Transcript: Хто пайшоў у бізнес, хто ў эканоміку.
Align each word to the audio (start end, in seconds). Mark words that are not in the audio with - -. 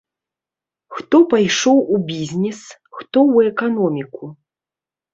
Хто 0.95 1.19
пайшоў 1.33 1.77
у 1.97 2.01
бізнес, 2.09 2.59
хто 2.95 3.17
ў 3.33 3.37
эканоміку. 3.55 4.37